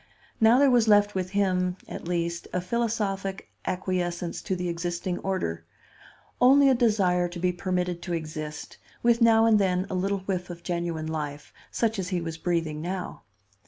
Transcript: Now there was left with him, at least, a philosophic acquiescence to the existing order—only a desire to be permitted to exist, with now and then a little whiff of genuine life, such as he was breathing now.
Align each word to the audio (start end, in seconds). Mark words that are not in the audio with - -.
Now 0.39 0.57
there 0.57 0.71
was 0.71 0.87
left 0.87 1.13
with 1.13 1.29
him, 1.29 1.77
at 1.87 2.07
least, 2.07 2.47
a 2.53 2.59
philosophic 2.59 3.49
acquiescence 3.65 4.41
to 4.41 4.55
the 4.55 4.67
existing 4.67 5.19
order—only 5.19 6.69
a 6.69 6.73
desire 6.73 7.27
to 7.27 7.37
be 7.39 7.51
permitted 7.53 8.01
to 8.01 8.13
exist, 8.13 8.77
with 9.03 9.21
now 9.21 9.45
and 9.45 9.59
then 9.59 9.85
a 9.91 9.93
little 9.93 10.21
whiff 10.21 10.49
of 10.49 10.63
genuine 10.63 11.05
life, 11.05 11.53
such 11.69 11.99
as 11.99 12.07
he 12.09 12.19
was 12.19 12.39
breathing 12.39 12.81
now. 12.81 13.21